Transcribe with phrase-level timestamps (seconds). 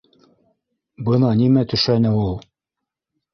[1.09, 2.35] Бына нимә төшәне ул.